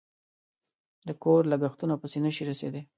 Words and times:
د 1.07 1.09
کور 1.23 1.41
لگښتونو 1.51 1.95
پسې 2.01 2.17
نشي 2.25 2.43
رسېدلی 2.49 2.81